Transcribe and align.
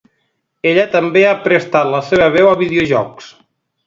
Ella 0.69 0.85
també 0.95 1.21
ha 1.31 1.35
prestat 1.43 1.91
la 1.97 1.99
seva 2.07 2.31
veu 2.37 2.49
a 2.53 2.57
videojocs. 2.63 3.29